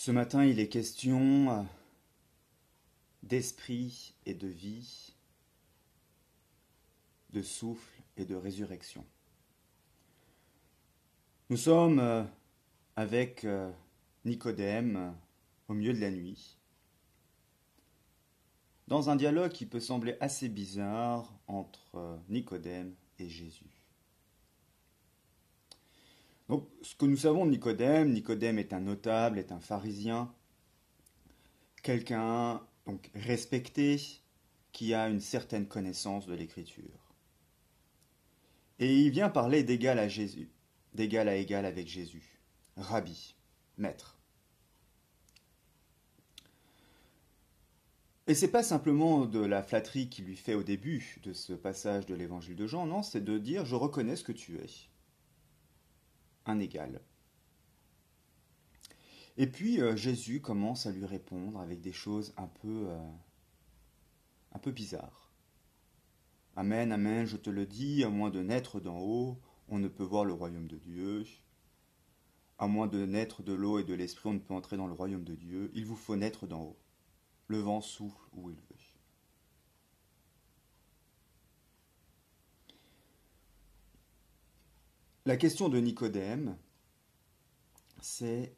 [0.00, 1.62] Ce matin, il est question euh,
[3.22, 5.14] d'esprit et de vie,
[7.34, 9.04] de souffle et de résurrection.
[11.50, 12.24] Nous sommes euh,
[12.96, 13.70] avec euh,
[14.24, 15.14] Nicodème
[15.68, 16.56] au milieu de la nuit,
[18.88, 23.79] dans un dialogue qui peut sembler assez bizarre entre Nicodème et Jésus.
[26.50, 30.34] Donc, ce que nous savons de Nicodème, Nicodème est un notable, est un pharisien,
[31.80, 34.00] quelqu'un donc respecté,
[34.72, 37.14] qui a une certaine connaissance de l'écriture.
[38.80, 40.50] Et il vient parler d'égal à Jésus,
[40.92, 42.40] d'égal à égal avec Jésus,
[42.76, 43.36] rabbi,
[43.78, 44.18] maître.
[48.26, 52.06] Et c'est pas simplement de la flatterie qu'il lui fait au début de ce passage
[52.06, 54.90] de l'évangile de Jean, non, c'est de dire je reconnais ce que tu es
[56.58, 57.00] égal.
[59.36, 63.10] Et puis euh, Jésus commence à lui répondre avec des choses un peu, euh,
[64.52, 65.30] un peu bizarres.
[66.56, 70.04] Amen, amen, je te le dis, à moins de naître d'en haut, on ne peut
[70.04, 71.24] voir le royaume de Dieu.
[72.58, 74.92] À moins de naître de l'eau et de l'esprit, on ne peut entrer dans le
[74.92, 75.70] royaume de Dieu.
[75.74, 76.78] Il vous faut naître d'en haut.
[77.46, 78.89] Le vent souffle où il veut.
[85.26, 86.56] La question de Nicodème,
[88.00, 88.54] c'est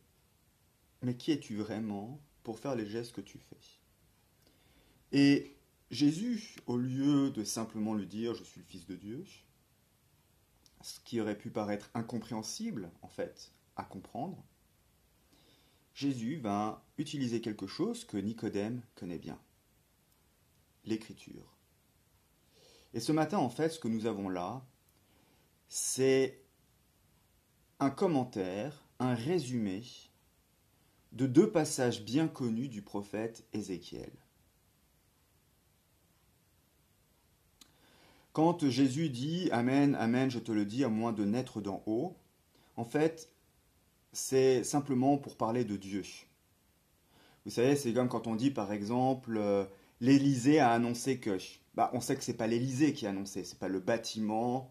[1.02, 3.56] mais qui es-tu vraiment pour faire les gestes que tu fais?
[5.10, 5.56] Et
[5.90, 9.24] Jésus, au lieu de simplement lui dire je suis le Fils de Dieu,
[10.82, 14.40] ce qui aurait pu paraître incompréhensible en fait à comprendre,
[15.94, 19.38] Jésus va utiliser quelque chose que Nicodème connaît bien,
[20.84, 21.56] l'écriture.
[22.94, 24.64] Et ce matin, en fait, ce que nous avons là,
[25.68, 26.41] c'est
[27.82, 29.82] un commentaire, un résumé
[31.10, 34.12] de deux passages bien connus du prophète Ézéchiel.
[38.32, 42.14] Quand Jésus dit Amen, Amen, je te le dis, à moins de naître d'en haut,
[42.76, 43.32] en fait,
[44.12, 46.04] c'est simplement pour parler de Dieu.
[47.44, 49.64] Vous savez, c'est comme quand on dit par exemple euh,
[50.00, 51.36] l'Élysée a annoncé que.
[51.74, 54.70] Bah, on sait que c'est pas l'Élysée qui a annoncé, c'est pas le bâtiment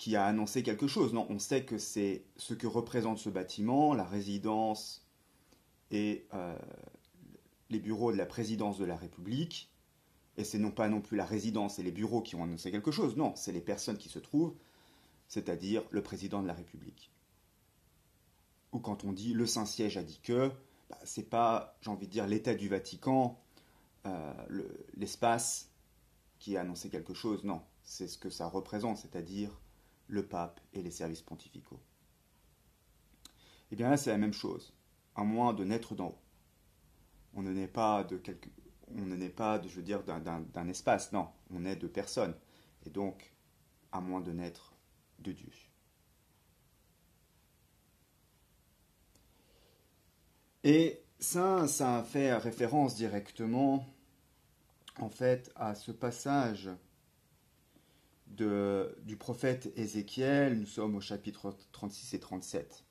[0.00, 1.12] qui a annoncé quelque chose.
[1.12, 5.06] Non, on sait que c'est ce que représente ce bâtiment, la résidence
[5.90, 6.58] et euh,
[7.68, 9.70] les bureaux de la présidence de la République.
[10.38, 12.90] Et c'est non pas non plus la résidence et les bureaux qui ont annoncé quelque
[12.90, 14.54] chose, non, c'est les personnes qui se trouvent,
[15.28, 17.10] c'est-à-dire le président de la République.
[18.72, 20.50] Ou quand on dit le Saint-Siège a dit que,
[20.88, 23.38] bah, c'est pas, j'ai envie de dire, l'État du Vatican,
[24.06, 24.32] euh,
[24.94, 25.68] l'espace
[26.38, 29.60] qui a annoncé quelque chose, non, c'est ce que ça représente, c'est-à-dire
[30.10, 31.80] le pape et les services pontificaux.
[33.70, 34.74] Eh bien là, c'est la même chose,
[35.14, 36.18] à moins de naître d'en haut.
[37.34, 38.50] On ne naît pas de quelque,
[38.88, 42.34] on ne naît pas, de, je veux dire, d'un espace, non, on est de personnes,
[42.84, 43.32] et donc
[43.92, 44.74] à moins de naître
[45.20, 45.52] de Dieu.
[50.64, 53.86] Et ça, ça fait référence directement,
[54.98, 56.68] en fait, à ce passage
[58.30, 62.84] du prophète Ézéchiel, nous sommes au chapitre 36 et 37.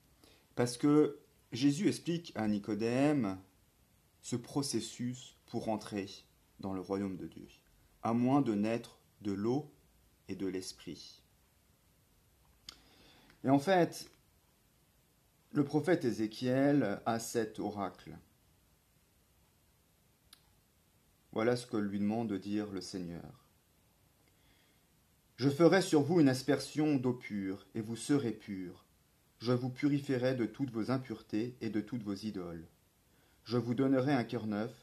[0.55, 1.19] Parce que
[1.51, 3.39] Jésus explique à Nicodème
[4.21, 6.07] ce processus pour entrer
[6.59, 7.47] dans le royaume de Dieu,
[8.03, 9.71] à moins de naître de l'eau
[10.27, 11.23] et de l'esprit.
[13.43, 14.11] Et en fait,
[15.51, 18.17] le prophète Ézéchiel a cet oracle.
[21.31, 23.48] Voilà ce que lui demande de dire le Seigneur.
[25.39, 28.83] Je ferai sur vous une aspersion d'eau pure, et vous serez purs.
[29.37, 32.67] Je vous purifierai de toutes vos impuretés et de toutes vos idoles.
[33.45, 34.73] Je vous donnerai un cœur neuf,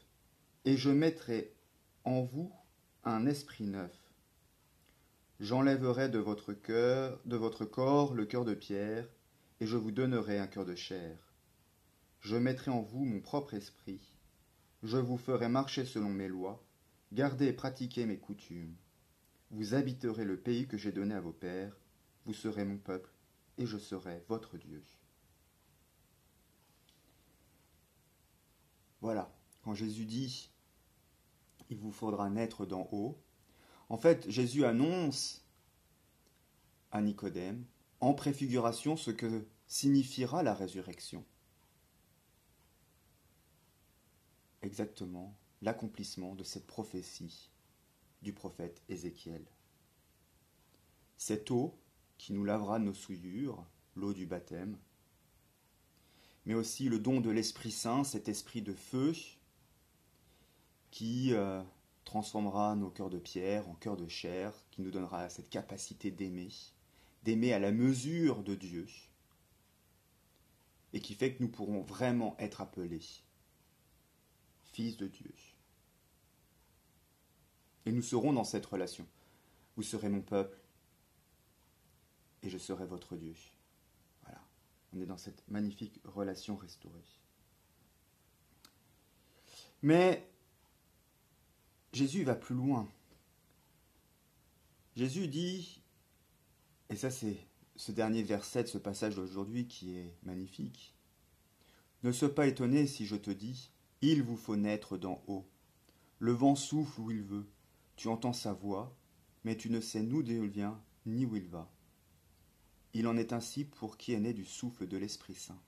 [0.65, 1.53] et je mettrai
[2.05, 2.51] en vous
[3.03, 3.95] un esprit neuf.
[5.39, 9.07] J'enlèverai de votre cœur, de votre corps, le cœur de pierre,
[9.59, 11.19] et je vous donnerai un cœur de chair.
[12.21, 14.01] Je mettrai en vous mon propre esprit.
[14.81, 16.65] Je vous ferai marcher selon mes lois,
[17.13, 18.75] garder et pratiquer mes coutumes.
[19.51, 21.77] Vous habiterez le pays que j'ai donné à vos pères,
[22.25, 23.11] vous serez mon peuple,
[23.57, 24.83] et je serai votre Dieu.
[29.01, 30.51] Voilà, quand Jésus dit
[31.69, 33.21] il vous faudra naître d'en haut,
[33.89, 35.45] en fait, Jésus annonce
[36.91, 37.65] à Nicodème,
[37.99, 41.25] en préfiguration, ce que signifiera la résurrection.
[44.61, 47.49] Exactement l'accomplissement de cette prophétie
[48.33, 49.43] prophète Ézéchiel.
[51.17, 51.77] Cette eau
[52.17, 53.65] qui nous lavera nos souillures,
[53.95, 54.77] l'eau du baptême,
[56.45, 59.13] mais aussi le don de l'Esprit Saint, cet esprit de feu
[60.91, 61.61] qui euh,
[62.05, 66.49] transformera nos cœurs de pierre en cœurs de chair, qui nous donnera cette capacité d'aimer,
[67.23, 68.87] d'aimer à la mesure de Dieu,
[70.93, 73.01] et qui fait que nous pourrons vraiment être appelés
[74.71, 75.33] fils de Dieu.
[77.87, 79.07] Et nous serons dans cette relation.
[79.77, 80.57] Vous serez mon peuple
[82.43, 83.33] et je serai votre Dieu.
[84.23, 84.41] Voilà.
[84.91, 87.05] On est dans cette magnifique relation restaurée.
[89.81, 90.29] Mais
[91.93, 92.89] Jésus va plus loin.
[94.97, 95.81] Jésus dit,
[96.89, 97.37] et ça c'est
[97.77, 100.93] ce dernier verset de ce passage d'aujourd'hui qui est magnifique,
[102.03, 105.47] Ne sois pas étonné si je te dis, il vous faut naître d'en haut.
[106.19, 107.47] Le vent souffle où il veut,
[107.97, 108.95] tu entends sa voix,
[109.43, 111.69] mais tu ne sais d'où il vient, ni où il va.
[112.93, 115.61] Il en est ainsi pour qui est né du souffle de l'Esprit Saint.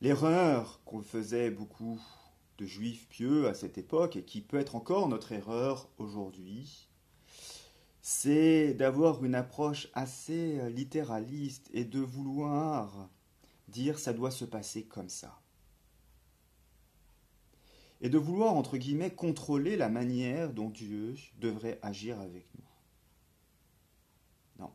[0.00, 2.00] L'erreur qu'on faisait beaucoup
[2.58, 6.88] de juifs pieux à cette époque, et qui peut être encore notre erreur aujourd'hui,
[8.02, 13.08] c'est d'avoir une approche assez littéraliste et de vouloir
[13.68, 15.40] dire ça doit se passer comme ça.
[18.04, 22.68] Et de vouloir, entre guillemets, contrôler la manière dont Dieu devrait agir avec nous.
[24.60, 24.72] Non.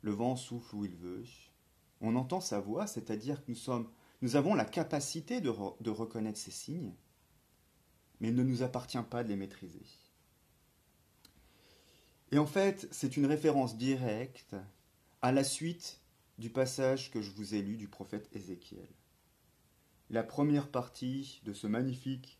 [0.00, 1.24] Le vent souffle où il veut.
[2.00, 3.90] On entend sa voix, c'est-à-dire que nous sommes
[4.24, 6.94] nous avons la capacité de, reconnaître ces signes,
[8.20, 9.82] mais il ne nous appartient pas de les maîtriser.
[12.32, 14.56] Et en fait, c'est une référence directe
[15.20, 16.00] à la suite
[16.38, 18.88] du passage que je vous ai lu du prophète Ézéchiel.
[20.10, 22.38] La première partie de ce magnifique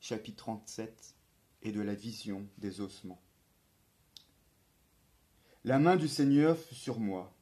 [0.00, 1.14] chapitre 37
[1.62, 3.22] est de la vision des ossements.
[5.64, 7.34] La main du Seigneur fut sur moi.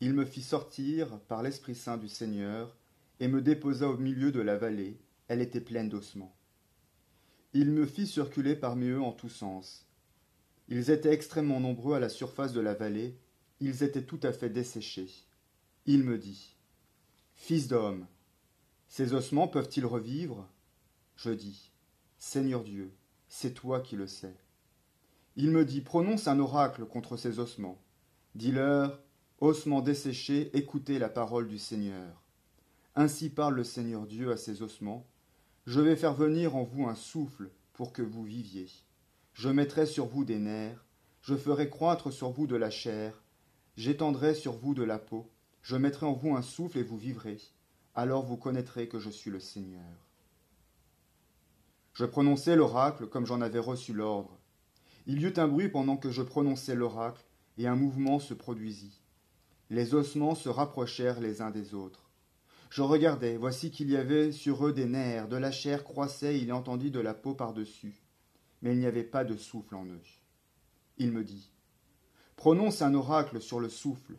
[0.00, 2.76] Il me fit sortir par l'Esprit Saint du Seigneur
[3.18, 6.36] et me déposa au milieu de la vallée, elle était pleine d'ossements.
[7.54, 9.84] Il me fit circuler parmi eux en tous sens.
[10.68, 13.18] Ils étaient extrêmement nombreux à la surface de la vallée,
[13.58, 15.10] ils étaient tout à fait desséchés.
[15.86, 16.56] Il me dit
[17.34, 18.06] Fils d'homme,
[18.94, 20.46] ces ossements peuvent-ils revivre?
[21.16, 21.72] Je dis
[22.18, 22.92] Seigneur Dieu,
[23.26, 24.36] c'est toi qui le sais.
[25.34, 27.80] Il me dit Prononce un oracle contre ces ossements.
[28.34, 29.00] Dis-leur
[29.40, 32.22] Ossements desséchés, écoutez la parole du Seigneur.
[32.94, 35.06] Ainsi parle le Seigneur Dieu à ses ossements.
[35.64, 38.68] Je vais faire venir en vous un souffle pour que vous viviez.
[39.32, 40.84] Je mettrai sur vous des nerfs,
[41.22, 43.22] je ferai croître sur vous de la chair,
[43.74, 45.30] j'étendrai sur vous de la peau,
[45.62, 47.38] je mettrai en vous un souffle et vous vivrez.
[47.94, 49.82] Alors vous connaîtrez que je suis le Seigneur.
[51.92, 54.38] Je prononçai l'oracle comme j'en avais reçu l'ordre.
[55.06, 57.22] Il y eut un bruit pendant que je prononçais l'oracle,
[57.58, 59.02] et un mouvement se produisit.
[59.68, 62.08] Les ossements se rapprochèrent les uns des autres.
[62.70, 66.50] Je regardais, voici qu'il y avait sur eux des nerfs, de la chair croissait, il
[66.50, 68.02] entendit de la peau par-dessus.
[68.62, 70.00] Mais il n'y avait pas de souffle en eux.
[70.96, 71.52] Il me dit
[72.36, 74.16] Prononce un oracle sur le souffle.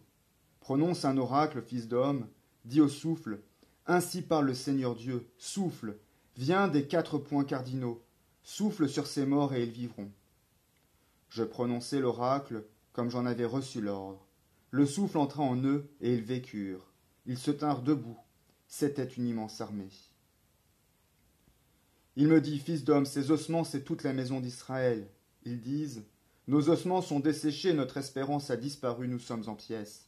[0.59, 2.27] Prononce un oracle, fils d'homme,
[2.65, 3.41] dis au souffle
[3.85, 5.97] Ainsi parle le Seigneur Dieu, souffle,
[6.37, 8.01] viens des quatre points cardinaux,
[8.43, 10.11] souffle sur ces morts et ils vivront.
[11.29, 12.63] Je prononçai l'oracle
[12.93, 14.25] comme j'en avais reçu l'ordre.
[14.71, 16.93] Le souffle entra en eux et ils vécurent.
[17.25, 18.17] Ils se tinrent debout,
[18.67, 19.91] c'était une immense armée.
[22.15, 25.07] Il me dit, Fils d'homme, ces ossements, c'est toute la maison d'Israël.
[25.43, 26.03] Ils disent,
[26.47, 30.07] Nos ossements sont desséchés, notre espérance a disparu, nous sommes en pièces.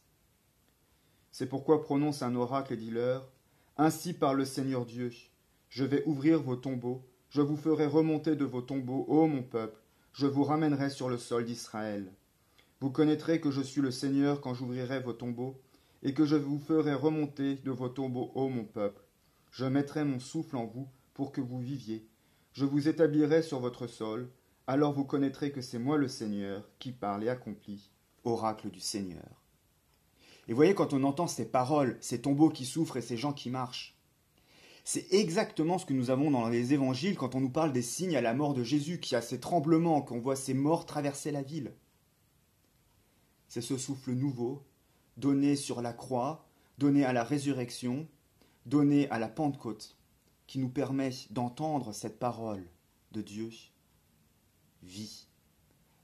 [1.32, 3.30] C'est pourquoi prononce un oracle et dis-leur,
[3.78, 5.12] Ainsi parle le Seigneur Dieu,
[5.68, 9.78] je vais ouvrir vos tombeaux, je vous ferai remonter de vos tombeaux, ô mon peuple,
[10.14, 12.10] je vous ramènerai sur le sol d'Israël.
[12.80, 15.60] Vous connaîtrez que je suis le Seigneur quand j'ouvrirai vos tombeaux,
[16.02, 19.02] et que je vous ferai remonter de vos tombeaux, ô mon peuple.
[19.50, 22.08] Je mettrai mon souffle en vous pour que vous viviez.
[22.54, 24.30] Je vous établirai sur votre sol,
[24.66, 27.90] alors vous connaîtrez que c'est moi le Seigneur qui parle et accomplit.
[28.24, 29.45] Oracle du Seigneur.
[30.48, 33.50] Et voyez, quand on entend ces paroles, ces tombeaux qui souffrent et ces gens qui
[33.50, 33.96] marchent,
[34.84, 38.16] c'est exactement ce que nous avons dans les évangiles quand on nous parle des signes
[38.16, 41.42] à la mort de Jésus, qui a ces tremblements, qu'on voit ces morts traverser la
[41.42, 41.72] ville.
[43.48, 44.62] C'est ce souffle nouveau
[45.16, 46.46] donné sur la croix,
[46.78, 48.06] donné à la résurrection,
[48.66, 49.96] donné à la Pentecôte,
[50.46, 52.64] qui nous permet d'entendre cette parole
[53.10, 53.50] de Dieu,
[54.82, 55.26] vie.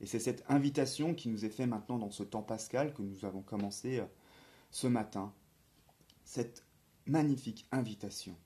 [0.00, 3.24] Et c'est cette invitation qui nous est faite maintenant dans ce temps pascal que nous
[3.24, 4.06] avons commencé euh,
[4.72, 5.32] ce matin,
[6.24, 6.64] cette
[7.06, 8.36] magnifique invitation.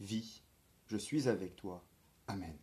[0.00, 0.42] Vie,
[0.88, 1.84] je suis avec toi.
[2.26, 2.56] Amen.